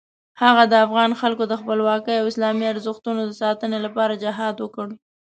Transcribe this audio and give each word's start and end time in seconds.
هغه 0.41 0.63
د 0.67 0.73
افغان 0.85 1.11
خلکو 1.21 1.43
د 1.47 1.53
خپلواکۍ 1.61 2.15
او 2.19 2.25
اسلامي 2.31 2.65
ارزښتونو 2.73 3.21
د 3.25 3.31
ساتنې 3.41 3.79
لپاره 3.85 4.21
جهاد 4.23 4.55
وکړ. 4.59 4.87